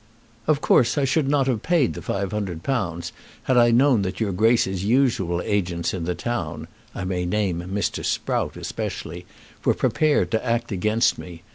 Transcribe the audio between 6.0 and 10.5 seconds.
the town, I may name Mr. Sprout especially, were prepared to